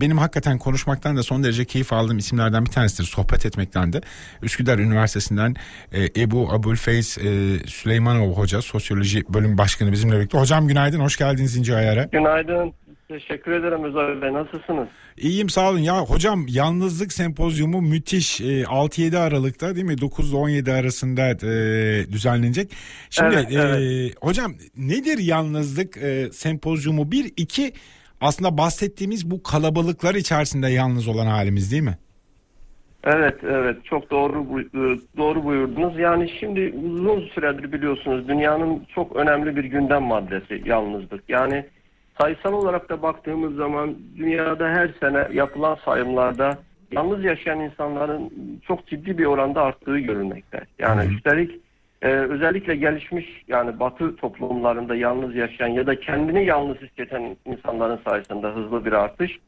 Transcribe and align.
benim 0.00 0.18
hakikaten 0.18 0.58
konuşmaktan 0.58 1.16
da 1.16 1.22
son 1.22 1.44
derece 1.44 1.64
keyif 1.64 1.92
aldığım 1.92 2.18
isimlerden 2.18 2.66
bir 2.66 2.70
tanesidir. 2.70 3.04
Sohbet 3.04 3.46
etmekten 3.46 3.92
de. 3.92 4.00
Üsküdar 4.42 4.78
Üniversitesi'nden 4.78 5.54
e, 5.92 6.22
Ebu 6.22 6.52
Abulfeyz 6.52 7.18
e, 7.18 7.58
Süleymanov 7.66 8.32
Hoca, 8.32 8.62
Sosyoloji 8.62 9.22
Bölüm 9.28 9.58
Başkanı 9.58 9.92
bizimle 9.92 10.16
birlikte. 10.16 10.38
Hocam 10.38 10.68
günaydın, 10.68 11.00
hoş 11.00 11.16
geldiniz 11.16 11.56
İnci 11.56 11.74
Ayar'a. 11.74 12.04
Günaydın. 12.04 12.72
Teşekkür 13.08 13.52
ederim 13.52 13.84
Özel 13.84 14.22
Bey. 14.22 14.32
Nasılsınız? 14.32 14.88
İyiyim 15.16 15.48
sağ 15.48 15.70
olun. 15.70 15.78
Ya 15.78 16.00
hocam 16.00 16.46
yalnızlık 16.48 17.12
sempozyumu 17.12 17.80
müthiş. 17.82 18.40
E, 18.40 18.44
6-7 18.62 19.18
Aralık'ta 19.18 19.74
değil 19.74 19.86
mi? 19.86 20.00
9 20.00 20.34
17 20.34 20.72
arasında 20.72 21.30
e, 21.30 22.12
düzenlenecek. 22.12 22.70
Şimdi 23.10 23.34
Evet, 23.34 23.52
e, 23.52 23.54
evet. 23.54 24.14
hocam 24.20 24.54
nedir 24.76 25.18
yalnızlık 25.18 25.96
e, 25.96 26.28
sempozyumu? 26.32 27.12
Bir, 27.12 27.32
iki 27.36 27.72
aslında 28.20 28.58
bahsettiğimiz 28.58 29.30
bu 29.30 29.42
kalabalıklar 29.42 30.14
içerisinde 30.14 30.68
yalnız 30.68 31.08
olan 31.08 31.26
halimiz 31.26 31.72
değil 31.72 31.82
mi? 31.82 31.98
Evet, 33.04 33.36
evet. 33.44 33.84
Çok 33.84 34.10
doğru 34.10 34.60
e, 34.60 34.98
doğru 35.16 35.44
buyurdunuz. 35.44 35.98
Yani 35.98 36.30
şimdi 36.40 36.74
uzun 36.84 37.20
süredir 37.20 37.72
biliyorsunuz 37.72 38.28
dünyanın 38.28 38.86
çok 38.94 39.16
önemli 39.16 39.56
bir 39.56 39.64
gündem 39.64 40.02
maddesi 40.02 40.62
yalnızlık. 40.64 41.24
Yani 41.28 41.64
sayısal 42.20 42.52
olarak 42.52 42.88
da 42.88 43.02
baktığımız 43.02 43.54
zaman 43.54 43.96
dünyada 44.16 44.68
her 44.68 44.90
sene 45.00 45.28
yapılan 45.32 45.78
sayımlarda 45.84 46.58
yalnız 46.92 47.24
yaşayan 47.24 47.60
insanların 47.60 48.30
çok 48.66 48.86
ciddi 48.86 49.18
bir 49.18 49.24
oranda 49.24 49.62
arttığı 49.62 49.98
görülmekte. 49.98 50.60
Yani 50.78 51.02
hı. 51.02 51.12
üstelik 51.12 51.65
e, 52.06 52.08
özellikle 52.08 52.76
gelişmiş 52.76 53.44
yani 53.48 53.80
batı 53.80 54.16
toplumlarında 54.16 54.94
yalnız 54.94 55.34
yaşayan 55.34 55.68
ya 55.68 55.86
da 55.86 56.00
kendini 56.00 56.44
yalnız 56.44 56.76
hisseden 56.76 57.36
insanların 57.44 58.00
sayısında 58.08 58.48
hızlı 58.54 58.84
bir 58.84 58.92
artış. 58.92 59.38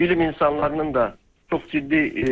Bilim 0.00 0.20
insanlarının 0.20 0.94
da 0.94 1.14
çok 1.50 1.70
ciddi 1.70 1.96
e, 1.96 2.22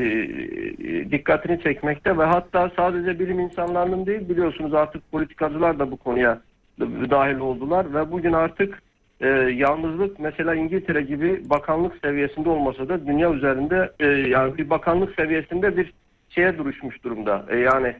e, 0.89 1.11
dikkatini 1.11 1.63
çekmekte 1.63 2.19
ve 2.19 2.25
hatta 2.25 2.71
sadece 2.77 3.19
bilim 3.19 3.41
insanlarının 3.41 4.07
değil 4.07 4.29
biliyorsunuz 4.29 4.75
artık 4.75 5.13
politikacılar 5.13 5.79
da 5.79 5.91
bu 5.91 5.97
konuya 5.97 6.41
da- 6.81 7.11
dahil 7.11 7.39
oldular 7.39 7.95
ve 7.95 8.13
bugün 8.13 8.33
artık 8.33 8.83
e, 9.21 9.29
yalnızlık 9.65 10.21
mesela 10.21 10.55
İngiltere 10.55 11.03
gibi 11.03 11.51
bakanlık 11.51 11.97
seviyesinde 12.05 12.49
olmasa 12.49 12.89
da 12.89 13.07
dünya 13.07 13.33
üzerinde 13.33 13.93
e, 14.01 14.07
yani 14.07 14.59
bir 14.59 14.71
bakanlık 14.71 15.15
seviyesinde 15.15 15.77
bir 15.77 15.93
şeye 16.29 16.59
duruşmuş 16.59 17.05
durumda. 17.05 17.47
E, 17.49 17.57
yani 17.57 17.95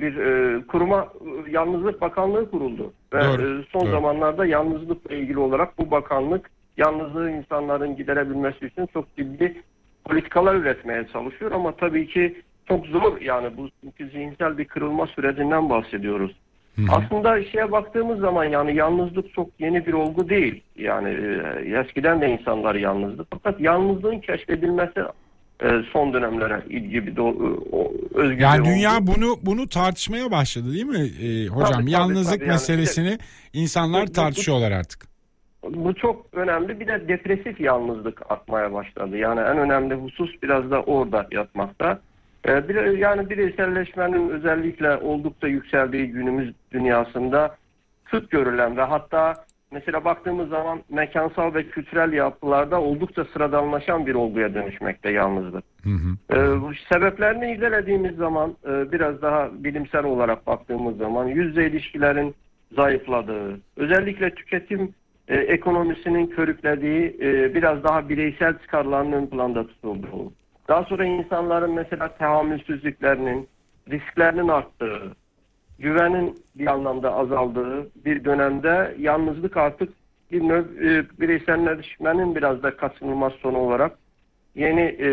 bir 0.00 0.16
e, 0.16 0.60
kuruma 0.66 1.08
e, 1.46 1.50
yalnızlık 1.50 2.00
bakanlığı 2.00 2.50
kuruldu 2.50 2.92
ve 3.12 3.20
Doğru, 3.20 3.60
e, 3.60 3.64
son 3.72 3.82
doğru. 3.82 3.90
zamanlarda 3.90 4.46
yalnızlıkla 4.46 5.14
ilgili 5.14 5.38
olarak 5.38 5.78
bu 5.78 5.90
bakanlık 5.90 6.50
yalnızlığı 6.76 7.30
insanların 7.30 7.96
giderebilmesi 7.96 8.66
için 8.66 8.86
çok 8.86 9.16
ciddi 9.16 9.62
politikalar 10.04 10.54
üretmeye 10.54 11.06
çalışıyor 11.12 11.52
ama 11.52 11.76
tabii 11.76 12.06
ki 12.06 12.42
çok 12.68 12.86
zor 12.86 13.20
yani 13.20 13.56
bu 13.56 13.68
çünkü 13.84 14.10
zihinsel 14.10 14.58
bir 14.58 14.64
kırılma 14.64 15.06
sürecinden 15.06 15.70
bahsediyoruz. 15.70 16.36
Hı 16.76 16.82
hı. 16.82 16.86
Aslında 16.90 17.44
şeye 17.44 17.72
baktığımız 17.72 18.18
zaman 18.18 18.44
yani 18.44 18.76
yalnızlık 18.76 19.34
çok 19.34 19.48
yeni 19.58 19.86
bir 19.86 19.92
olgu 19.92 20.28
değil. 20.28 20.62
Yani 20.76 21.08
eskiden 21.84 22.20
de 22.20 22.28
insanlar 22.28 22.74
yalnızdı. 22.74 23.26
Fakat 23.30 23.60
yalnızlığın 23.60 24.18
keşfedilmesi 24.18 25.00
son 25.92 26.12
dönemlere 26.12 26.62
ilgi 26.68 27.06
bir 27.06 27.16
do- 27.16 27.58
o- 27.72 27.92
özgü 28.14 28.42
Yani 28.42 28.64
dünya 28.64 28.96
olgu. 28.96 29.06
bunu 29.06 29.36
bunu 29.42 29.68
tartışmaya 29.68 30.30
başladı 30.30 30.72
değil 30.74 30.84
mi 30.84 30.98
e, 31.22 31.46
hocam? 31.46 31.80
Tabii, 31.80 31.90
Yalnızlık 31.90 32.34
tabii. 32.34 32.44
Yani 32.44 32.52
meselesini 32.52 33.18
insanlar 33.52 34.02
Bu- 34.02 34.06
bu- 34.08 34.12
tartışıyorlar 34.12 34.72
artık. 34.72 35.08
Bu 35.70 35.94
çok 35.94 36.26
önemli. 36.32 36.80
Bir 36.80 36.86
de 36.86 37.08
depresif 37.08 37.60
yalnızlık 37.60 38.30
artmaya 38.32 38.72
başladı. 38.72 39.16
Yani 39.16 39.40
en 39.40 39.58
önemli 39.58 39.94
husus 39.94 40.30
biraz 40.42 40.70
da 40.70 40.82
orada 40.82 41.26
yatmakta. 41.32 42.00
Ee, 42.48 42.68
bir, 42.68 42.98
yani 42.98 43.30
bireyselleşmenin 43.30 44.28
özellikle 44.28 44.96
oldukça 44.96 45.46
yükseldiği 45.48 46.06
günümüz 46.06 46.54
dünyasında 46.72 47.56
sık 48.10 48.30
görülen 48.30 48.76
ve 48.76 48.82
hatta 48.82 49.44
mesela 49.70 50.04
baktığımız 50.04 50.48
zaman 50.48 50.82
mekansal 50.88 51.54
ve 51.54 51.68
kültürel 51.68 52.12
yapılarda 52.12 52.80
oldukça 52.80 53.24
sıradanlaşan 53.24 54.06
bir 54.06 54.14
olguya 54.14 54.54
dönüşmekte 54.54 55.10
yalnızlık. 55.10 55.64
Hı 55.82 55.90
hı. 55.90 56.36
Ee, 56.36 56.60
bu 56.60 56.72
sebeplerini 56.92 57.52
irdelediğimiz 57.52 58.16
zaman 58.16 58.56
e, 58.66 58.92
biraz 58.92 59.22
daha 59.22 59.50
bilimsel 59.64 60.04
olarak 60.04 60.46
baktığımız 60.46 60.96
zaman 60.96 61.26
yüzde 61.26 61.66
ilişkilerin 61.66 62.34
zayıfladığı, 62.76 63.60
özellikle 63.76 64.34
tüketim 64.34 64.94
e, 65.28 65.36
ekonomisinin 65.36 66.26
körüklediği 66.26 67.16
e, 67.20 67.54
biraz 67.54 67.84
daha 67.84 68.08
bireysel 68.08 68.58
çıkarların 68.58 69.12
ön 69.12 69.26
planda 69.26 69.66
tutulduğu, 69.66 70.32
daha 70.68 70.84
sonra 70.84 71.04
insanların 71.04 71.74
mesela 71.74 72.08
tahammülsüzlüklerinin, 72.08 73.48
risklerinin 73.90 74.48
arttığı, 74.48 75.16
güvenin 75.78 76.38
bir 76.54 76.66
anlamda 76.66 77.14
azaldığı 77.14 77.90
bir 78.04 78.24
dönemde 78.24 78.96
yalnızlık 78.98 79.56
artık 79.56 79.88
bir 80.32 80.40
növ, 80.40 80.64
e, 80.64 81.04
bireyselleşmenin 81.20 82.34
biraz 82.36 82.62
da 82.62 82.76
kaçınılmaz 82.76 83.32
sonu 83.32 83.58
olarak 83.58 83.98
yeni 84.54 84.80
e, 84.80 85.08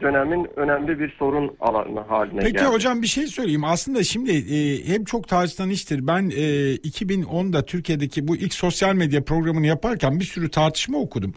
dönemin 0.00 0.48
önemli 0.56 0.98
bir 0.98 1.14
sorun 1.18 1.56
alanı 1.60 2.00
haline 2.00 2.40
Peki 2.40 2.52
geldi. 2.52 2.64
hocam 2.64 3.02
bir 3.02 3.06
şey 3.06 3.26
söyleyeyim. 3.26 3.64
Aslında 3.64 4.02
şimdi 4.02 4.32
e, 4.32 4.88
hem 4.88 5.04
çok 5.04 5.28
tartışılan 5.28 5.70
iştir. 5.70 6.06
Ben 6.06 6.30
e, 6.30 6.74
2010'da 6.74 7.64
Türkiye'deki 7.64 8.28
bu 8.28 8.36
ilk 8.36 8.54
sosyal 8.54 8.94
medya 8.94 9.24
programını 9.24 9.66
yaparken 9.66 10.20
bir 10.20 10.24
sürü 10.24 10.50
tartışma 10.50 10.98
okudum. 10.98 11.34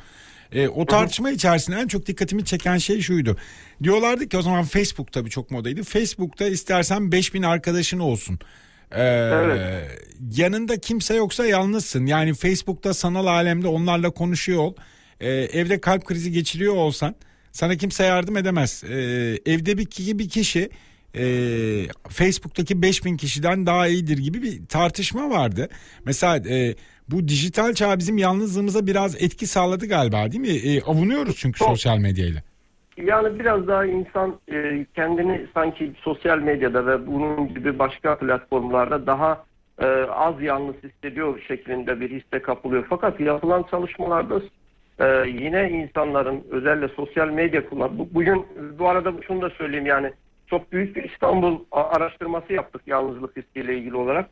E, 0.51 0.67
o 0.67 0.85
tartışma 0.85 1.31
içerisinde 1.31 1.75
en 1.75 1.87
çok 1.87 2.05
dikkatimi 2.05 2.45
çeken 2.45 2.77
şey 2.77 3.01
şuydu. 3.01 3.37
Diyorlardı 3.83 4.29
ki 4.29 4.37
o 4.37 4.41
zaman 4.41 4.63
Facebook 4.63 5.11
tabii 5.11 5.29
çok 5.29 5.51
modaydı. 5.51 5.83
Facebook'ta 5.83 6.47
istersen 6.47 7.11
5000 7.11 7.43
arkadaşın 7.43 7.99
olsun. 7.99 8.39
Ee, 8.91 9.01
Evet. 9.01 10.01
Yanında 10.37 10.79
kimse 10.79 11.15
yoksa 11.15 11.45
yalnızsın. 11.45 12.05
Yani 12.05 12.33
Facebook'ta 12.33 12.93
sanal 12.93 13.25
alemde 13.25 13.67
onlarla 13.67 14.09
konuşuyor 14.09 14.59
ol. 14.59 14.73
Ee, 15.19 15.29
evde 15.29 15.81
kalp 15.81 16.05
krizi 16.05 16.31
geçiriyor 16.31 16.75
olsan 16.75 17.15
sana 17.51 17.75
kimse 17.75 18.03
yardım 18.03 18.37
edemez. 18.37 18.83
Ee, 18.83 18.95
evde 19.45 19.77
bir, 19.77 20.17
bir 20.19 20.29
kişi 20.29 20.69
e, 21.15 21.23
Facebook'taki 22.09 22.81
5000 22.81 23.17
kişiden 23.17 23.65
daha 23.65 23.87
iyidir 23.87 24.17
gibi 24.17 24.41
bir 24.41 24.65
tartışma 24.65 25.29
vardı. 25.29 25.69
Mesela 26.05 26.49
e, 26.49 26.75
bu 27.11 27.27
dijital 27.27 27.73
çağ 27.73 27.97
bizim 27.99 28.17
yalnızlığımıza 28.17 28.87
biraz 28.87 29.23
etki 29.23 29.47
sağladı 29.47 29.87
galiba 29.87 30.31
değil 30.31 30.41
mi? 30.41 30.71
E, 30.71 30.81
avunuyoruz 30.81 31.35
çünkü 31.37 31.59
Çok. 31.59 31.67
sosyal 31.67 31.97
medyayla. 31.97 32.41
Yani 32.97 33.39
biraz 33.39 33.67
daha 33.67 33.85
insan 33.85 34.39
e, 34.51 34.85
kendini 34.95 35.47
sanki 35.53 35.93
sosyal 36.01 36.37
medyada 36.39 36.87
ve 36.87 37.07
bunun 37.07 37.53
gibi 37.53 37.79
başka 37.79 38.17
platformlarda 38.17 39.07
daha 39.07 39.45
e, 39.79 39.85
az 40.11 40.41
yalnız 40.41 40.75
hissediyor 40.83 41.41
şeklinde 41.47 41.99
bir 41.99 42.09
hisse 42.09 42.41
kapılıyor. 42.41 42.85
Fakat 42.89 43.19
yapılan 43.19 43.65
çalışmalarda 43.71 44.41
e, 44.99 45.29
yine 45.29 45.69
insanların 45.69 46.43
özellikle 46.51 46.95
sosyal 46.95 47.29
medya 47.29 47.69
kullan. 47.69 47.99
Bu, 47.99 48.07
bugün 48.13 48.45
bu 48.79 48.89
arada 48.89 49.13
şunu 49.27 49.41
da 49.41 49.49
söyleyeyim 49.49 49.85
yani 49.85 50.11
çok 50.47 50.71
büyük 50.71 50.95
bir 50.95 51.03
İstanbul 51.03 51.59
araştırması 51.71 52.53
yaptık 52.53 52.81
yalnızlık 52.85 53.37
hissiyle 53.37 53.77
ilgili 53.77 53.95
olarak. 53.95 54.29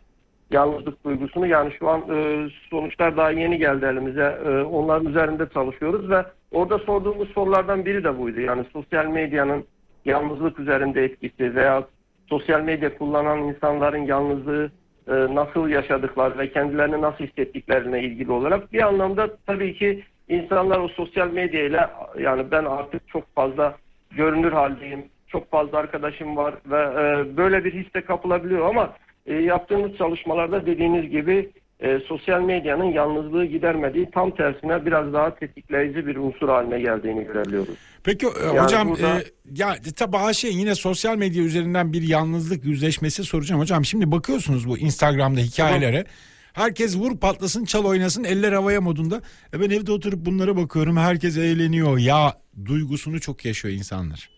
Yalnızlık 0.52 1.06
duygusunu 1.06 1.48
yani 1.48 1.74
şu 1.80 1.90
an 1.90 2.02
e, 2.10 2.48
sonuçlar 2.70 3.18
daha 3.18 3.32
yeni 3.32 3.58
geldi 3.58 3.86
elimize. 3.86 4.40
E, 4.46 4.50
onların 4.50 5.08
üzerinde 5.08 5.50
çalışıyoruz 5.54 6.10
ve 6.10 6.26
orada 6.52 6.80
sorduğumuz 6.80 7.30
sorulardan 7.30 7.86
biri 7.86 8.04
de 8.04 8.20
buydu. 8.20 8.40
Yani 8.40 8.66
sosyal 8.74 9.06
medyanın 9.06 9.66
yalnızlık 10.06 10.60
üzerinde 10.60 11.04
etkisi 11.04 11.56
veya 11.56 11.84
sosyal 12.30 12.62
medya 12.62 12.98
kullanan 12.98 13.40
insanların 13.40 14.06
yalnızlığı 14.06 14.72
e, 15.08 15.14
nasıl 15.14 15.68
yaşadıkları 15.68 16.38
ve 16.38 16.52
kendilerini 16.52 17.02
nasıl 17.02 17.24
hissettiklerine 17.24 18.04
ilgili 18.04 18.32
olarak 18.32 18.74
bir 18.74 18.82
anlamda 18.82 19.38
tabii 19.46 19.74
ki 19.74 20.04
insanlar 20.28 20.80
o 20.80 20.88
sosyal 20.88 21.32
medyayla 21.32 22.10
yani 22.20 22.52
ben 22.52 22.66
artık 22.66 23.08
çok 23.08 23.36
fazla 23.36 23.76
görünür 24.12 24.52
haldeyim, 24.52 25.06
çok 25.28 25.52
fazla 25.52 25.78
arkadaşım 25.78 26.38
var 26.38 26.54
ve 26.66 26.82
e, 26.82 27.38
böyle 27.38 27.66
bir 27.66 27.74
hisse 27.74 28.02
kapılabiliyor 28.02 28.70
ama 28.70 28.94
e, 29.26 29.34
yaptığımız 29.34 29.98
çalışmalarda 29.98 30.66
dediğiniz 30.66 31.12
gibi 31.12 31.50
e, 31.80 32.00
sosyal 32.08 32.42
medyanın 32.42 32.84
yalnızlığı 32.94 33.46
gidermediği 33.46 34.10
tam 34.12 34.36
tersine 34.36 34.86
biraz 34.86 35.14
daha 35.14 35.36
tetikleyici 35.36 36.08
bir 36.08 36.16
unsur 36.16 36.50
haline 36.50 36.80
geldiğini 36.80 37.24
görebiliyoruz. 37.24 37.76
Peki 38.04 38.26
e, 38.26 38.46
Yani 38.46 38.60
hocam 38.60 38.90
burada- 38.90 39.20
e, 39.20 39.24
ya 39.56 39.76
tabii 39.96 40.34
şey 40.34 40.52
yine 40.54 40.76
sosyal 40.76 41.18
medya 41.18 41.44
üzerinden 41.44 41.94
bir 41.94 42.02
yalnızlık 42.02 42.66
yüzleşmesi 42.66 43.24
soracağım 43.24 43.62
hocam. 43.62 43.86
Şimdi 43.86 44.12
bakıyorsunuz 44.12 44.68
bu 44.70 44.78
Instagram'da 44.78 45.40
hikayelere. 45.40 46.06
Herkes 46.54 46.98
vur 46.98 47.18
patlasın 47.20 47.66
çal 47.66 47.86
oynasın 47.86 48.24
eller 48.24 48.54
havaya 48.54 48.82
modunda. 48.82 49.22
E 49.54 49.60
ben 49.60 49.70
evde 49.70 49.92
oturup 49.92 50.26
bunlara 50.26 50.58
bakıyorum 50.58 50.98
herkes 50.98 51.38
eğleniyor. 51.38 51.98
Ya 51.98 52.34
duygusunu 52.66 53.20
çok 53.20 53.46
yaşıyor 53.46 53.74
insanlar. 53.74 54.35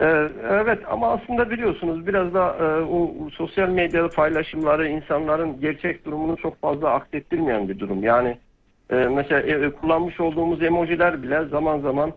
Ee, 0.00 0.28
Evet 0.50 0.78
ama 0.90 1.08
aslında 1.08 1.50
biliyorsunuz 1.50 2.06
biraz 2.06 2.34
da 2.34 2.56
e, 2.60 2.84
o 2.84 3.30
sosyal 3.30 3.68
medya 3.68 4.08
paylaşımları 4.08 4.88
insanların 4.88 5.60
gerçek 5.60 6.04
durumunu 6.04 6.36
çok 6.36 6.60
fazla 6.60 6.90
aksettirmeyen 6.90 7.68
bir 7.68 7.78
durum. 7.78 8.04
Yani 8.04 8.38
e, 8.90 8.94
mesela 8.94 9.40
e, 9.40 9.70
kullanmış 9.70 10.20
olduğumuz 10.20 10.62
emojiler 10.62 11.22
bile 11.22 11.44
zaman 11.44 11.80
zaman 11.80 12.12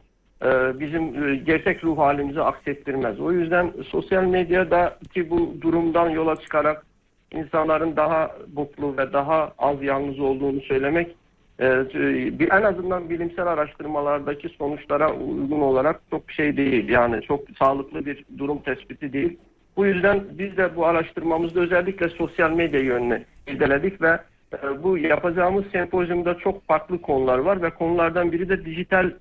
bizim 0.80 1.14
gerçek 1.46 1.84
ruh 1.84 1.98
halimizi 1.98 2.42
aksettirmez. 2.42 3.20
O 3.20 3.32
yüzden 3.32 3.74
sosyal 3.88 4.24
medyadaki 4.24 5.30
bu 5.30 5.62
durumdan 5.62 6.10
yola 6.10 6.36
çıkarak 6.36 6.86
insanların 7.32 7.96
daha 7.96 8.32
mutlu 8.56 8.98
ve 8.98 9.14
daha 9.14 9.52
az 9.58 9.84
yalnız 9.84 10.20
olduğunu 10.20 10.62
söylemek 10.62 11.16
en 11.60 12.64
azından 12.64 13.10
bilimsel 13.10 13.48
araştırmalardaki 13.48 14.50
sonuçlara 14.50 15.14
uygun 15.14 15.62
olarak 15.62 16.02
çok 16.10 16.32
şey 16.32 16.58
değil. 16.58 16.90
Yani 16.90 17.22
çok 17.22 17.42
sağlıklı 17.60 18.06
bir 18.06 18.26
durum 18.38 18.62
tespiti 18.62 19.14
değil. 19.14 19.38
Bu 19.78 19.86
yüzden 19.86 20.24
biz 20.32 20.58
de 20.58 20.76
bu 20.76 20.86
araştırmamızda 20.86 21.60
özellikle 21.60 22.10
sosyal 22.10 22.52
medya 22.52 22.80
yönünü 22.80 23.24
irdeledik 23.48 24.02
ve 24.02 24.20
e, 24.54 24.84
bu 24.84 24.98
yapacağımız 24.98 25.66
sempozyumda 25.72 26.38
çok 26.38 26.68
farklı 26.68 27.02
konular 27.02 27.38
var 27.38 27.62
ve 27.62 27.70
konulardan 27.70 28.32
biri 28.32 28.50
de 28.50 28.66
dijital 28.66 29.12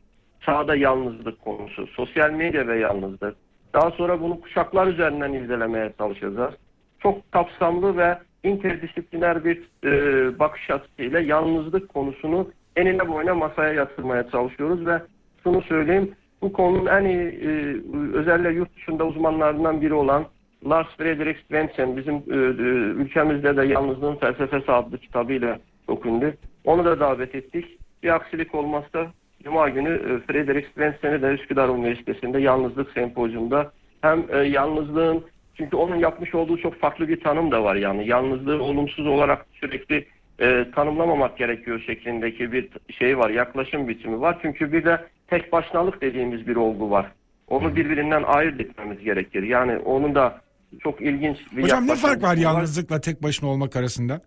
çağda 0.40 0.76
yalnızlık 0.76 1.40
konusu. 1.40 1.86
Sosyal 1.86 2.30
medya 2.30 2.66
ve 2.66 2.78
yalnızlık. 2.78 3.36
Daha 3.74 3.90
sonra 3.90 4.20
bunu 4.20 4.40
kuşaklar 4.40 4.86
üzerinden 4.86 5.32
izlemeye 5.32 5.92
çalışacağız. 5.98 6.54
Çok 6.98 7.32
kapsamlı 7.32 7.96
ve 7.96 8.18
interdisipliner 8.44 9.44
bir 9.44 9.62
e, 9.84 10.38
bakış 10.38 10.70
açısıyla 10.70 11.20
yalnızlık 11.20 11.88
konusunu 11.88 12.50
enine 12.76 13.08
boyuna 13.08 13.34
masaya 13.34 13.72
yatırmaya 13.72 14.30
çalışıyoruz 14.30 14.86
ve 14.86 15.02
şunu 15.42 15.62
söyleyeyim 15.62 16.14
bu 16.42 16.52
konunun 16.52 16.86
en 16.86 17.04
iyi 17.04 17.28
e, 17.28 17.76
özellikle 18.14 18.52
yurt 18.52 18.76
dışında 18.76 19.06
uzmanlarından 19.06 19.80
biri 19.80 19.94
olan 19.94 20.24
Lars 20.68 20.86
Fredrik 20.98 21.36
Svensson 21.48 21.96
bizim 21.96 22.14
e, 22.14 22.34
e, 22.34 22.74
ülkemizde 23.02 23.56
de 23.56 23.66
Yalnızlığın 23.66 24.16
Felsefesi 24.16 24.72
adlı 24.72 24.98
kitabıyla 24.98 25.58
ünlü. 26.04 26.34
Onu 26.64 26.84
da 26.84 27.00
davet 27.00 27.34
ettik. 27.34 27.78
Bir 28.02 28.14
aksilik 28.14 28.54
olmazsa 28.54 29.06
Cuma 29.44 29.68
günü 29.68 29.90
e, 29.90 30.32
Fredrik 30.32 30.66
Svensson'ı 30.74 31.22
da 31.22 31.32
Üsküdar 31.32 31.68
Üniversitesi'nde 31.68 32.40
Yalnızlık 32.40 32.90
Sempozyum'da 32.90 33.72
hem 34.00 34.24
e, 34.32 34.38
yalnızlığın 34.38 35.24
çünkü 35.54 35.76
onun 35.76 35.96
yapmış 35.96 36.34
olduğu 36.34 36.58
çok 36.58 36.80
farklı 36.80 37.08
bir 37.08 37.20
tanım 37.20 37.50
da 37.50 37.64
var 37.64 37.76
yani. 37.76 38.08
Yalnızlığı 38.08 38.62
olumsuz 38.62 39.06
olarak 39.06 39.46
sürekli 39.52 40.06
e, 40.40 40.66
tanımlamamak 40.74 41.38
gerekiyor 41.38 41.82
şeklindeki 41.86 42.52
bir 42.52 42.70
şey 42.98 43.18
var. 43.18 43.30
Yaklaşım 43.30 43.88
biçimi 43.88 44.20
var. 44.20 44.38
Çünkü 44.42 44.72
bir 44.72 44.84
de 44.84 45.04
tek 45.26 45.52
başınalık 45.52 46.00
dediğimiz 46.00 46.46
bir 46.46 46.56
olgu 46.56 46.90
var. 46.90 47.12
Onu 47.48 47.76
birbirinden 47.76 48.22
ayırt 48.22 48.60
etmemiz 48.60 48.98
gerekir. 49.04 49.42
Yani 49.42 49.78
onun 49.78 50.14
da 50.14 50.40
çok 50.80 51.00
ilginç 51.00 51.38
bir 51.56 51.62
Hocam 51.62 51.86
ne 51.86 51.94
fark 51.94 52.22
var 52.22 52.36
yalnızlıkla 52.36 53.00
tek 53.00 53.22
başına 53.22 53.48
olmak 53.48 53.76
arasında? 53.76 54.20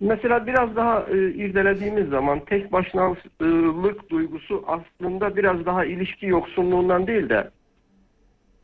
Mesela 0.00 0.46
biraz 0.46 0.76
daha 0.76 1.06
e, 1.10 1.16
irdelediğimiz 1.16 2.08
zaman 2.08 2.40
tek 2.44 2.72
başınalık 2.72 4.10
duygusu 4.10 4.64
aslında 4.66 5.36
biraz 5.36 5.66
daha 5.66 5.84
ilişki 5.84 6.26
yoksunluğundan 6.26 7.06
değil 7.06 7.28
de 7.28 7.50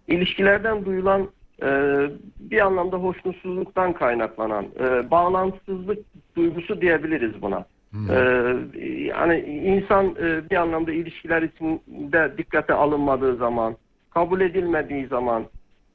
ilişkilerden 0.09 0.85
duyulan 0.85 1.31
bir 2.41 2.61
anlamda 2.61 2.97
hoşnutsuzluktan 2.97 3.93
kaynaklanan 3.93 4.67
e, 4.81 5.11
bağlantısızlık 5.11 5.99
duygusu 6.37 6.81
diyebiliriz 6.81 7.43
buna. 7.43 7.65
E, 8.11 8.19
yani 8.87 9.41
insan 9.41 10.07
e, 10.07 10.51
bir 10.51 10.57
anlamda 10.57 10.93
ilişkiler 10.93 11.43
içinde 11.43 12.39
dikkate 12.39 12.75
alınmadığı 12.75 13.37
zaman, 13.37 13.77
kabul 14.11 14.41
edilmediği 14.41 15.07
zaman, 15.07 15.45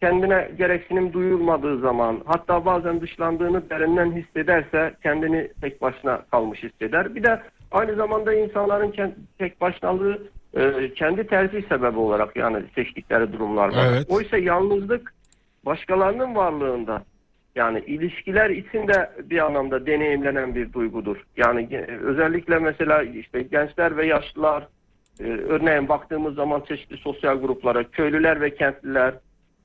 kendine 0.01 0.51
gereksinim 0.57 1.13
duyulmadığı 1.13 1.79
zaman, 1.79 2.21
hatta 2.25 2.65
bazen 2.65 3.01
dışlandığını 3.01 3.69
derinden 3.69 4.11
hissederse 4.11 4.93
kendini 5.03 5.49
tek 5.61 5.81
başına 5.81 6.21
kalmış 6.31 6.63
hisseder. 6.63 7.15
Bir 7.15 7.23
de 7.23 7.41
aynı 7.71 7.95
zamanda 7.95 8.33
insanların 8.33 8.93
tek 9.37 9.61
başınalığı 9.61 10.21
e, 10.53 10.93
kendi 10.93 11.27
tercih 11.27 11.67
sebebi 11.69 11.99
olarak 11.99 12.35
yani 12.35 12.63
seçtikleri 12.75 13.33
durumlar 13.33 13.67
var. 13.67 13.85
Evet. 13.91 14.05
Oysa 14.09 14.37
yalnızlık 14.37 15.13
başkalarının 15.65 16.35
varlığında 16.35 17.03
yani 17.55 17.79
ilişkiler 17.79 18.49
içinde 18.49 19.11
bir 19.23 19.45
anlamda 19.45 19.85
deneyimlenen 19.85 20.55
bir 20.55 20.73
duygudur. 20.73 21.17
Yani 21.37 21.61
ge- 21.61 21.99
özellikle 21.99 22.59
mesela 22.59 23.03
işte 23.03 23.41
gençler 23.41 23.97
ve 23.97 24.05
yaşlılar 24.05 24.67
e, 25.19 25.23
örneğin 25.23 25.89
baktığımız 25.89 26.35
zaman 26.35 26.61
çeşitli 26.61 26.97
sosyal 26.97 27.41
gruplara 27.41 27.83
köylüler 27.83 28.41
ve 28.41 28.55
kentliler 28.55 29.13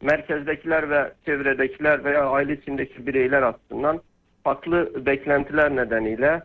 merkezdekiler 0.03 0.91
ve 0.91 1.13
çevredekiler 1.25 2.05
veya 2.05 2.31
aile 2.31 2.53
içindeki 2.53 3.07
bireyler 3.07 3.43
açısından 3.43 4.01
farklı 4.45 5.07
beklentiler 5.07 5.77
nedeniyle 5.77 6.43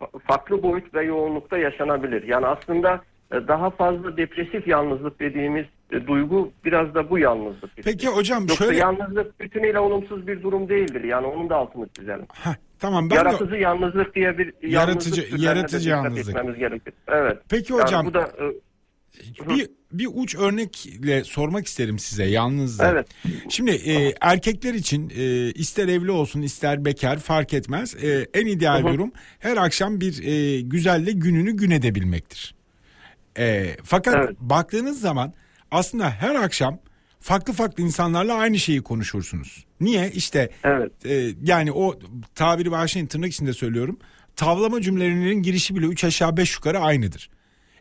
fa- 0.00 0.18
farklı 0.18 0.62
boyut 0.62 0.94
ve 0.94 1.04
yoğunlukta 1.04 1.58
yaşanabilir. 1.58 2.22
Yani 2.22 2.46
aslında 2.46 3.00
e, 3.32 3.48
daha 3.48 3.70
fazla 3.70 4.16
depresif 4.16 4.68
yalnızlık 4.68 5.20
dediğimiz 5.20 5.66
e, 5.92 6.06
duygu 6.06 6.52
biraz 6.64 6.94
da 6.94 7.10
bu 7.10 7.18
yalnızlık. 7.18 7.70
Peki 7.84 8.08
hocam 8.08 8.40
Yoksa 8.48 8.64
şöyle 8.64 8.78
yalnızlık 8.78 9.40
bütünüyle 9.40 9.78
olumsuz 9.78 10.26
bir 10.26 10.42
durum 10.42 10.68
değildir. 10.68 11.04
Yani 11.04 11.26
onun 11.26 11.50
da 11.50 11.56
altını 11.56 11.88
çizelim. 11.88 12.26
Heh, 12.32 12.54
tamam 12.78 13.04
ben 13.04 13.10
de 13.10 13.14
yaratıcı 13.14 13.54
yalnızlık 13.54 14.14
diye 14.14 14.38
bir 14.38 14.46
Yaratıcı- 14.62 15.20
yalnızlık 15.20 15.38
de 15.40 15.44
yaratıcı 15.44 15.88
yalnızlık. 15.88 16.28
etmemiz 16.36 16.58
gerekir. 16.58 16.94
Evet. 17.08 17.38
Peki 17.48 17.72
Yani 17.72 17.82
hocam 17.82 18.06
bu 18.06 18.14
da 18.14 18.20
e, 18.22 19.48
bir 19.48 19.68
bir 19.92 20.08
uç 20.14 20.34
örnekle 20.36 21.24
sormak 21.24 21.66
isterim 21.66 21.98
size 21.98 22.24
yalnızlığı. 22.24 22.84
evet. 22.86 23.06
Şimdi 23.48 23.70
e, 23.70 24.14
erkekler 24.20 24.74
için 24.74 25.12
e, 25.16 25.22
ister 25.52 25.88
evli 25.88 26.10
olsun 26.10 26.42
ister 26.42 26.84
bekar 26.84 27.18
fark 27.18 27.54
etmez. 27.54 28.04
E, 28.04 28.26
en 28.34 28.46
ideal 28.46 28.82
Hı 28.84 28.88
hı. 28.88 28.92
durum 28.92 29.12
her 29.38 29.56
akşam 29.56 30.00
bir 30.00 30.22
e, 30.24 30.60
güzelle 30.60 31.12
gününü 31.12 31.52
gün 31.52 31.70
edebilmektir. 31.70 32.54
E, 33.38 33.76
fakat 33.84 34.14
Evet. 34.16 34.36
baktığınız 34.40 35.00
zaman 35.00 35.32
aslında 35.76 36.10
her 36.10 36.34
akşam 36.34 36.78
farklı 37.20 37.52
farklı 37.52 37.82
insanlarla 37.82 38.34
aynı 38.34 38.58
şeyi 38.58 38.82
konuşursunuz. 38.82 39.64
Niye? 39.80 40.10
İşte 40.10 40.50
Evet. 40.64 41.06
e, 41.06 41.30
yani 41.42 41.72
o 41.72 41.94
tabiri 42.34 42.70
bağışlayın 42.70 43.06
tırnak 43.06 43.32
içinde 43.32 43.52
söylüyorum. 43.52 43.98
Tavlama 44.36 44.80
cümlelerinin 44.80 45.42
girişi 45.42 45.76
bile 45.76 45.86
üç 45.86 46.04
aşağı 46.04 46.36
beş 46.36 46.54
yukarı 46.54 46.78
aynıdır. 46.78 47.30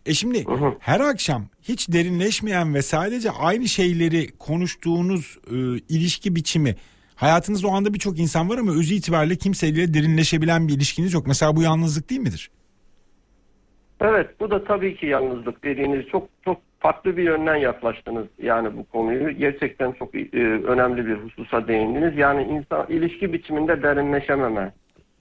E 0.05 0.13
şimdi 0.13 0.45
hı. 0.45 0.73
her 0.79 0.99
akşam 0.99 1.49
hiç 1.61 1.89
derinleşmeyen 1.89 2.73
ve 2.73 2.81
sadece 2.81 3.31
aynı 3.31 3.67
şeyleri 3.67 4.27
konuştuğunuz 4.37 5.37
e, 5.47 5.55
ilişki 5.89 6.35
biçimi 6.35 6.75
hayatınızda 7.15 7.67
o 7.67 7.71
anda 7.71 7.93
birçok 7.93 8.19
insan 8.19 8.49
var 8.49 8.57
ama 8.57 8.71
özü 8.71 8.93
itibariyle 8.93 9.35
kimseyle 9.35 9.93
derinleşebilen 9.93 10.67
bir 10.67 10.73
ilişkiniz 10.73 11.13
yok. 11.13 11.27
Mesela 11.27 11.55
bu 11.55 11.61
yalnızlık 11.61 12.09
değil 12.09 12.21
midir? 12.21 12.51
Evet 14.01 14.39
bu 14.39 14.51
da 14.51 14.63
tabii 14.63 14.97
ki 14.97 15.05
yalnızlık 15.05 15.63
dediğiniz 15.63 16.05
çok 16.11 16.29
çok 16.45 16.57
farklı 16.85 17.17
bir 17.17 17.23
yönden 17.23 17.55
yaklaştınız 17.55 18.27
yani 18.41 18.77
bu 18.77 18.83
konuyu. 18.83 19.31
Gerçekten 19.31 19.91
çok 19.91 20.15
e, 20.15 20.39
önemli 20.43 21.05
bir 21.07 21.15
hususa 21.15 21.67
değindiniz. 21.67 22.17
Yani 22.17 22.43
insan 22.43 22.85
ilişki 22.89 23.33
biçiminde 23.33 23.83
derinleşememe. 23.83 24.73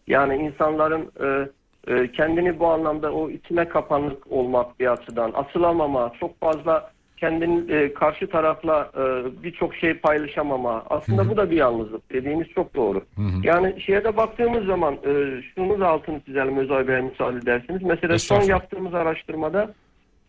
Yani 0.06 0.36
insanların 0.36 1.10
e, 1.20 1.48
e, 1.92 2.12
kendini 2.12 2.58
bu 2.58 2.66
anlamda 2.66 3.12
o 3.12 3.30
içine 3.30 3.68
kapanık 3.68 4.32
olmak 4.32 4.80
bir 4.80 4.92
açıdan 4.92 5.32
asılamama, 5.34 6.12
çok 6.20 6.40
fazla 6.40 6.90
kendini 7.16 7.72
e, 7.72 7.94
karşı 7.94 8.26
tarafla 8.26 8.90
e, 8.96 9.02
birçok 9.42 9.74
şey 9.74 9.94
paylaşamama. 9.94 10.82
Aslında 10.90 11.30
bu 11.30 11.36
da 11.36 11.50
bir 11.50 11.56
yalnızlık 11.56 12.12
dediğiniz 12.12 12.48
çok 12.48 12.74
doğru. 12.74 13.04
Yani 13.42 13.80
şeye 13.80 14.04
de 14.04 14.16
baktığımız 14.16 14.64
zaman 14.64 14.94
e, 14.94 15.42
şunu 15.54 15.80
da 15.80 15.88
altını 15.88 16.20
çizelim 16.20 16.56
Özay 16.56 16.88
Bey 16.88 17.00
müsaade 17.00 17.38
edersiniz. 17.38 17.82
Mesela 17.82 18.18
son 18.18 18.42
yaptığımız 18.42 18.94
araştırmada 18.94 19.74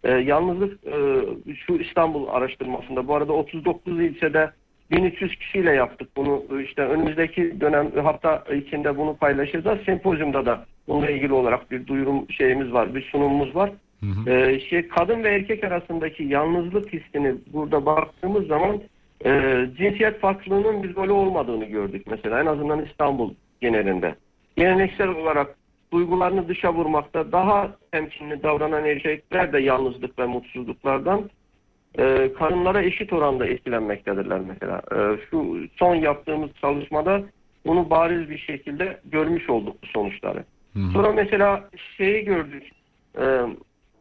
e, 0.06 0.12
yalnızlık 0.12 0.80
e, 0.88 0.96
şu 1.66 1.76
İstanbul 1.76 2.28
araştırmasında 2.28 3.08
bu 3.08 3.16
arada 3.16 3.34
39 3.34 4.00
ilçede 4.02 4.52
1300 4.92 5.36
kişiyle 5.36 5.72
yaptık 5.72 6.10
bunu 6.18 6.62
işte 6.62 6.82
önümüzdeki 6.82 7.62
dönem 7.62 7.92
hafta 8.04 8.44
içinde 8.56 8.98
bunu 8.98 9.16
paylaşacağız. 9.16 9.80
Sempozyumda 9.86 10.46
da 10.46 10.66
bununla 10.88 11.10
ilgili 11.10 11.34
olarak 11.34 11.72
bir 11.72 11.88
duyurum 11.88 12.32
şeyimiz 12.32 12.74
var, 12.74 12.96
bir 12.96 13.02
sunumumuz 13.02 13.56
var. 13.56 13.72
E, 14.28 14.60
şey 14.60 14.88
kadın 14.88 15.24
ve 15.24 15.36
erkek 15.36 15.64
arasındaki 15.64 16.24
yalnızlık 16.24 16.94
hissini 16.94 17.36
burada 17.54 17.86
baktığımız 17.86 18.48
zaman 18.48 18.82
e, 19.26 19.32
cinsiyet 19.78 20.20
farklılığının 20.20 20.84
bir 20.84 20.96
rolü 20.96 21.12
olmadığını 21.12 21.66
gördük 21.66 22.08
mesela 22.10 22.42
en 22.42 22.46
azından 22.46 22.86
İstanbul 22.86 23.34
genelinde. 23.62 24.16
Geleneksel 24.58 25.08
olarak 25.08 25.56
duygularını 25.94 26.48
dışa 26.48 26.74
vurmakta 26.74 27.32
daha 27.32 27.72
temkinli 27.92 28.44
davranan 28.44 28.86
erkekler 28.86 29.54
de 29.54 29.60
yalnızlık 29.60 30.20
ve 30.20 30.26
mutsuzluklardan 30.26 31.30
e, 31.98 32.34
kadınlara 32.34 32.82
eşit 32.82 33.14
oranda 33.14 33.48
etkilenmektedirler 33.48 34.40
mesela. 34.40 34.82
E, 34.92 35.18
şu 35.30 35.68
son 35.80 35.96
yaptığımız 35.96 36.50
çalışmada 36.62 37.24
bunu 37.66 37.90
bariz 37.90 38.30
bir 38.30 38.38
şekilde 38.38 39.00
görmüş 39.06 39.50
olduk 39.50 39.76
bu 39.84 39.88
sonuçları. 39.88 40.44
Sonra 40.94 41.12
mesela 41.12 41.70
şeyi 41.98 42.26
gördük. 42.26 42.64
E, 43.18 43.24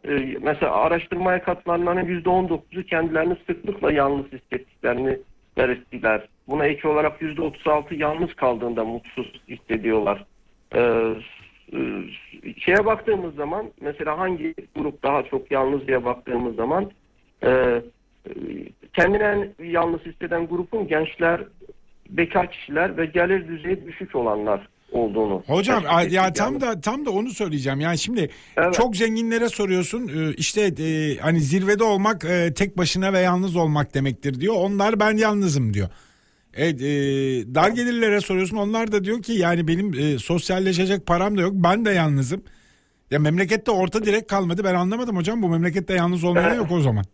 e, 0.08 0.36
mesela 0.42 0.72
araştırmaya 0.72 1.42
katılanların 1.42 2.22
%19'u 2.22 2.82
kendilerini 2.82 3.36
sıklıkla 3.46 3.92
yalnız 3.92 4.26
hissettiklerini 4.26 5.18
belirttiler. 5.56 6.28
Buna 6.48 6.66
ek 6.66 6.88
olarak 6.88 7.22
%36 7.22 7.94
yalnız 7.94 8.34
kaldığında 8.34 8.84
mutsuz 8.84 9.32
hissediyorlar. 9.48 10.24
E, 10.74 11.14
şeye 12.58 12.86
baktığımız 12.86 13.34
zaman 13.34 13.70
mesela 13.80 14.18
hangi 14.18 14.54
grup 14.76 15.02
daha 15.02 15.22
çok 15.22 15.50
yalnız 15.50 15.86
diye 15.86 16.04
baktığımız 16.04 16.56
zaman 16.56 16.90
e, 17.42 17.50
e, 17.50 17.82
kendini 18.92 19.22
en 19.22 19.64
yalnız 19.64 20.00
hisseden 20.00 20.46
grubun 20.46 20.88
gençler, 20.88 21.40
bekar 22.10 22.50
kişiler 22.50 22.96
ve 22.96 23.06
gelir 23.06 23.48
düzeyi 23.48 23.86
düşük 23.86 24.14
olanlar 24.16 24.68
olduğunu. 24.92 25.42
Hocam 25.46 25.84
ya 26.10 26.32
tam 26.32 26.60
da 26.60 26.80
tam 26.80 27.06
da 27.06 27.10
onu 27.10 27.30
söyleyeceğim. 27.30 27.80
Yani 27.80 27.98
şimdi 27.98 28.30
Evet. 28.56 28.74
çok 28.74 28.96
zenginlere 28.96 29.48
soruyorsun 29.48 30.08
e, 30.08 30.34
işte 30.36 30.60
e, 30.60 31.16
hani 31.16 31.40
zirvede 31.40 31.84
olmak 31.84 32.24
e, 32.24 32.54
tek 32.54 32.78
başına 32.78 33.12
ve 33.12 33.18
yalnız 33.18 33.56
olmak 33.56 33.94
demektir 33.94 34.40
diyor. 34.40 34.54
Onlar 34.58 35.00
ben 35.00 35.16
yalnızım 35.16 35.74
diyor. 35.74 35.88
Evet, 36.56 36.82
e, 36.82 36.84
dar 37.54 37.68
gelirlere 37.70 38.20
soruyorsun 38.20 38.56
onlar 38.56 38.92
da 38.92 39.04
diyor 39.04 39.22
ki 39.22 39.32
yani 39.32 39.68
benim 39.68 39.94
e, 39.94 40.18
sosyalleşecek 40.18 41.06
param 41.06 41.36
da 41.36 41.40
yok 41.40 41.52
ben 41.54 41.84
de 41.84 41.90
yalnızım. 41.90 42.42
Ya 43.10 43.18
memlekette 43.18 43.70
orta 43.70 44.04
direk 44.04 44.28
kalmadı 44.28 44.62
ben 44.64 44.74
anlamadım 44.74 45.16
hocam 45.16 45.42
bu 45.42 45.48
memlekette 45.48 45.94
yalnız 45.94 46.24
olmaya 46.24 46.48
Evet. 46.48 46.56
yok 46.56 46.66
o 46.72 46.80
zaman. 46.80 47.04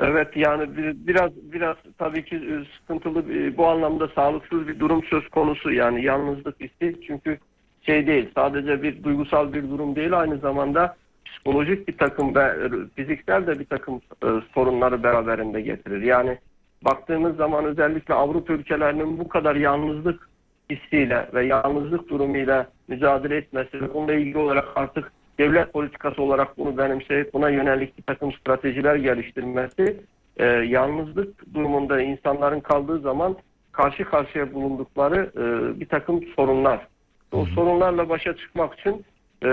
Evet 0.00 0.36
yani 0.36 0.76
bir- 0.76 1.06
biraz 1.06 1.30
biraz 1.52 1.76
tabii 1.98 2.24
ki 2.24 2.36
e, 2.36 2.54
sıkıntılı 2.80 3.28
bir- 3.28 3.56
bu 3.56 3.66
anlamda 3.66 4.08
sağlıksız 4.14 4.68
bir 4.68 4.78
durum 4.80 5.02
söz 5.10 5.28
konusu 5.28 5.72
yani 5.72 6.04
yalnızlık 6.04 6.60
hissi 6.60 6.96
çünkü 7.06 7.38
şey 7.82 8.06
değil 8.06 8.28
sadece 8.34 8.82
bir 8.82 9.02
duygusal 9.02 9.52
bir 9.52 9.62
durum 9.62 9.96
değil 9.96 10.18
aynı 10.20 10.38
zamanda 10.38 10.96
psikolojik 11.24 11.88
bir 11.88 11.96
takım 11.96 12.34
ve 12.34 12.54
fiziksel 12.96 13.46
de 13.46 13.58
bir 13.58 13.64
takım 13.64 13.94
e, 14.24 14.28
sorunları 14.54 15.02
beraberinde 15.02 15.60
getirir. 15.60 16.02
Yani 16.02 16.38
baktığımız 16.82 17.36
zaman 17.36 17.64
özellikle 17.64 18.14
Avrupa 18.14 18.52
ülkelerinin 18.52 19.18
bu 19.18 19.28
kadar 19.28 19.56
yalnızlık 19.56 20.28
hissiyle 20.70 21.28
ve 21.34 21.46
yalnızlık 21.46 22.08
durumuyla 22.08 22.66
mücadele 22.88 23.36
etmesi 23.36 23.80
ve 23.80 23.94
bununla 23.94 24.14
ilgili 24.14 24.38
olarak 24.38 24.68
artık 24.74 25.12
devlet 25.38 25.72
politikası 25.72 26.22
olarak 26.22 26.58
bunu 26.58 26.78
benimseyip 26.78 27.34
buna 27.34 27.50
yönelik 27.50 27.98
bir 27.98 28.02
takım 28.02 28.32
stratejiler 28.32 28.96
geliştirmesi 28.96 30.00
e, 30.36 30.44
yalnızlık 30.46 31.54
durumunda 31.54 32.00
insanların 32.00 32.60
kaldığı 32.60 33.00
zaman 33.00 33.36
karşı 33.72 34.04
karşıya 34.04 34.54
bulundukları 34.54 35.30
e, 35.36 35.80
bir 35.80 35.86
takım 35.86 36.22
sorunlar. 36.36 36.86
O 37.32 37.44
sorunlarla 37.44 38.08
başa 38.08 38.36
çıkmak 38.36 38.78
için 38.78 39.04
e, 39.42 39.48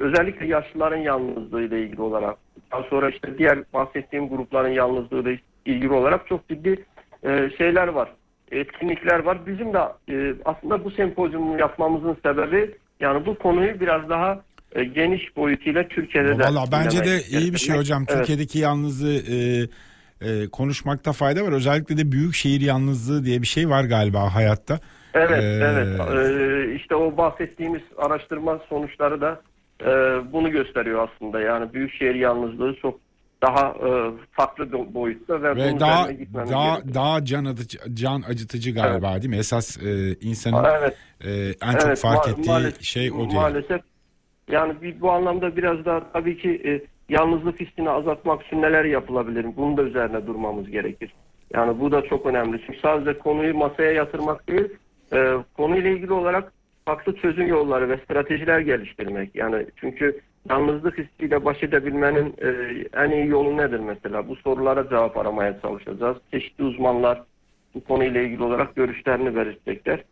özellikle 0.00 0.46
yaşlıların 0.46 0.96
yalnızlığı 0.96 1.62
ile 1.62 1.82
ilgili 1.82 2.02
olarak 2.02 2.36
daha 2.72 2.82
sonra 2.82 3.10
işte 3.10 3.38
diğer 3.38 3.58
bahsettiğim 3.74 4.28
grupların 4.28 4.72
yalnızlığı 4.72 5.20
ile 5.20 5.38
ilgili 5.66 5.92
olarak 5.92 6.26
çok 6.28 6.48
ciddi 6.48 6.84
e, 7.24 7.50
şeyler 7.58 7.88
var. 7.88 8.08
Etkinlikler 8.52 9.18
var. 9.18 9.46
Bizim 9.46 9.74
de 9.74 9.78
e, 10.08 10.34
aslında 10.44 10.84
bu 10.84 10.90
sempozyumu 10.90 11.58
yapmamızın 11.58 12.16
sebebi 12.22 12.74
yani 13.00 13.26
bu 13.26 13.38
konuyu 13.38 13.80
biraz 13.80 14.08
daha 14.08 14.42
e, 14.72 14.84
geniş 14.84 15.36
boyutuyla 15.36 15.88
Türkiye'de 15.88 16.38
de 16.38 16.42
Valla 16.42 16.64
bence 16.72 17.04
de 17.04 17.20
iyi 17.38 17.52
bir 17.52 17.58
şey 17.58 17.76
hocam. 17.76 18.04
Evet. 18.08 18.18
Türkiye'deki 18.18 18.58
yalnızlığı 18.58 19.16
e, 19.16 19.36
e, 20.20 20.48
konuşmakta 20.48 21.12
fayda 21.12 21.44
var. 21.44 21.52
Özellikle 21.52 21.98
de 21.98 22.12
büyük 22.12 22.34
şehir 22.34 22.60
yalnızlığı 22.60 23.24
diye 23.24 23.42
bir 23.42 23.46
şey 23.46 23.68
var 23.68 23.84
galiba 23.84 24.34
hayatta. 24.34 24.80
Evet, 25.14 25.42
Ee, 25.42 25.60
evet. 25.64 26.00
Ee, 26.00 26.74
işte 26.74 26.94
o 26.94 27.16
bahsettiğimiz 27.16 27.82
araştırma 27.98 28.60
sonuçları 28.68 29.20
da 29.20 29.40
e, 29.80 29.86
bunu 30.32 30.50
gösteriyor 30.50 31.08
aslında. 31.08 31.40
Yani 31.40 31.74
büyükşehir 31.74 32.14
yalnızlığı 32.14 32.76
çok 32.82 33.00
daha 33.46 33.68
e, 33.70 34.10
farklı 34.30 34.94
boyutta 34.94 35.42
ve, 35.42 35.56
Ve 35.56 35.80
daha 35.80 35.80
daha 35.80 36.10
gerekiyor. 36.12 36.94
daha 36.94 37.24
can 37.24 37.44
acıtıcı, 37.44 37.78
can 37.94 38.22
acıtıcı 38.28 38.74
galiba 38.74 39.14
değil 39.22 39.28
mi? 39.30 39.36
Esas 39.36 39.82
e, 39.82 40.14
insanın 40.20 40.64
Evet, 40.80 40.96
e, 41.24 41.30
en 41.68 41.72
çok 41.72 41.86
evet. 41.86 41.98
fark 41.98 42.24
Ma- 42.26 42.30
ettiği 42.30 42.50
maalesef- 42.50 42.82
şey 42.82 43.12
o 43.12 43.18
değil. 43.18 43.34
Maalesef 43.34 43.80
yani 44.50 44.82
bir, 44.82 45.00
bu 45.00 45.10
anlamda 45.10 45.56
biraz 45.56 45.84
daha 45.84 46.12
tabii 46.12 46.38
ki 46.38 46.62
e, 46.64 46.80
yalnızlık 47.12 47.60
hissini 47.60 47.90
azaltmak 47.90 48.42
için 48.46 48.62
neler 48.62 48.84
yapılabilir? 48.84 49.46
Bunun 49.56 49.76
da 49.76 49.82
üzerine 49.82 50.26
durmamız 50.26 50.70
gerekir. 50.70 51.14
Yani 51.54 51.80
bu 51.80 51.92
da 51.92 52.02
çok 52.02 52.26
önemli. 52.26 52.60
Çünkü 52.66 52.78
sadece 52.80 53.18
konuyu 53.18 53.54
masaya 53.54 53.92
yatırmak 53.92 54.48
değil, 54.48 54.68
e, 55.12 55.32
konuyla 55.56 55.90
ilgili 55.90 56.12
olarak 56.12 56.52
farklı 56.84 57.16
çözüm 57.16 57.46
yolları 57.46 57.88
ve 57.88 57.96
stratejiler 58.04 58.60
geliştirmek. 58.60 59.34
Yani 59.34 59.66
çünkü 59.76 60.20
yalnızlık 60.50 60.98
hissiyle 60.98 61.44
baş 61.44 61.62
edebilmenin 61.62 62.34
e, 62.42 62.48
en 63.04 63.10
iyi 63.10 63.26
yolu 63.26 63.56
nedir 63.56 63.80
mesela? 63.80 64.28
Bu 64.28 64.36
sorulara 64.36 64.88
cevap 64.88 65.16
aramaya 65.16 65.60
çalışacağız. 65.60 66.16
Çeşitli 66.30 66.64
uzmanlar 66.64 67.22
bu 67.74 67.84
konuyla 67.84 68.20
ilgili 68.20 68.42
olarak 68.42 68.76
görüşlerini 68.76 69.36
belirtecekler. 69.36 70.04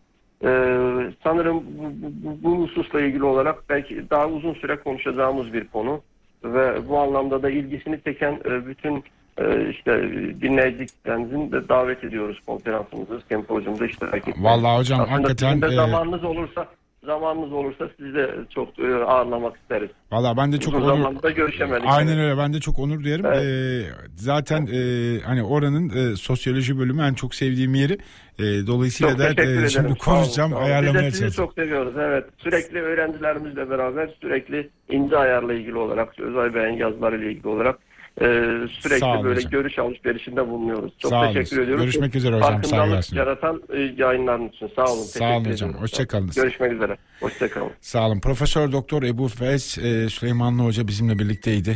Ee, 0.44 1.12
sanırım 1.24 1.62
bu, 1.78 1.92
bu, 2.02 2.42
bu 2.42 2.62
hususla 2.62 3.00
ilgili 3.00 3.24
olarak 3.24 3.68
belki 3.68 4.10
daha 4.10 4.28
uzun 4.28 4.54
süre 4.54 4.76
konuşacağımız 4.76 5.52
bir 5.52 5.68
konu 5.68 6.00
ve 6.44 6.88
bu 6.88 6.98
anlamda 6.98 7.42
da 7.42 7.50
ilgisini 7.50 8.00
çeken 8.04 8.40
e, 8.44 8.66
bütün 8.66 9.04
e, 9.38 9.70
işte 9.70 10.02
dinleyicilerimizin 10.42 11.52
de 11.52 11.68
davet 11.68 12.04
ediyoruz 12.04 12.40
konferansımızı, 12.46 13.20
sempozyumda 13.28 13.86
iştirak 13.86 14.28
etmeye. 14.28 14.44
Vallahi 14.44 14.78
hocam 14.78 15.00
Aslında 15.00 15.16
hakikaten 15.16 15.62
de 15.62 15.66
e, 15.66 15.70
zamanınız 15.70 16.24
olursa 16.24 16.66
zamanınız 17.06 17.52
olursa 17.52 17.88
sizi 17.96 18.14
de 18.14 18.30
çok 18.54 18.78
e, 18.78 18.94
ağırlamak 18.94 19.56
isteriz. 19.56 19.90
Valla 20.12 20.36
ben 20.36 20.52
de 20.52 20.60
çok 20.60 20.74
Uzun 20.74 20.86
onur 20.90 20.96
zamanda 21.02 21.30
görüşemedik. 21.30 21.84
Aynen 21.88 22.18
öyle 22.18 22.38
ben 22.38 22.52
de 22.52 22.60
çok 22.60 22.78
onur 22.78 23.04
duyarım. 23.04 23.26
Evet. 23.26 23.42
Ee, 23.44 23.82
zaten 24.16 24.66
e, 24.72 25.20
hani 25.20 25.42
oranın 25.42 25.88
e, 25.88 26.16
sosyoloji 26.16 26.78
bölümü 26.78 27.02
en 27.02 27.14
çok 27.14 27.34
sevdiğim 27.34 27.74
yeri. 27.74 27.98
E, 28.38 28.66
dolayısıyla 28.66 29.10
Çok 29.12 29.20
da 29.20 29.28
e, 29.28 29.32
ederim. 29.32 29.68
şimdi 29.70 29.94
konuşacağım 29.98 30.52
olun. 30.52 30.62
ayarlamaya 30.62 30.94
Biz 31.06 31.06
de 31.06 31.10
sizi 31.10 31.20
çalışacağım. 31.36 31.48
çok 31.48 31.54
seviyoruz. 31.64 31.94
Evet. 31.98 32.24
Sürekli 32.38 32.80
öğrencilerimizle 32.80 33.70
beraber 33.70 34.10
sürekli 34.20 34.70
ince 34.90 35.18
ayarla 35.18 35.54
ilgili 35.54 35.76
olarak, 35.78 36.20
Özay 36.20 36.54
Bey'in 36.54 36.76
yazılarıyla 36.76 37.30
ilgili 37.30 37.48
olarak 37.48 37.78
e, 38.20 38.24
Sağ 38.24 38.68
sürekli 38.80 39.04
olun 39.06 39.24
böyle 39.24 39.36
hocam. 39.36 39.50
görüş 39.50 39.78
alışverişinde 39.78 40.48
bulunuyoruz. 40.48 40.92
Çok 40.98 41.10
Sağ 41.10 41.20
olun. 41.24 41.32
teşekkür 41.34 41.62
ediyoruz. 41.62 41.84
Görüşmek 41.84 42.14
üzere 42.14 42.36
hocam, 42.36 42.64
saygılar 42.64 43.02
sunuyorum. 43.02 43.28
yaratan 43.30 43.62
e, 43.72 44.02
yayınların 44.02 44.48
için. 44.48 44.70
Sağ 44.76 44.84
olun. 44.84 45.02
Sağ 45.02 45.24
olun 45.24 45.32
teşekkür 45.34 45.52
hocam, 45.52 45.68
ediyorum. 45.68 45.80
hoşça 45.82 46.06
kalınız. 46.06 46.34
Görüşmek 46.34 46.72
üzere. 46.72 46.96
Hoşçakalın. 47.20 47.70
Sağ 47.80 48.08
olün. 48.08 48.20
Profesör 48.20 48.72
Doktor 48.72 49.02
Ebu 49.02 49.28
Fez 49.28 49.78
e, 49.78 50.08
Süleymanlı 50.08 50.62
Hoca 50.62 50.88
bizimle 50.88 51.18
birlikteydi. 51.18 51.70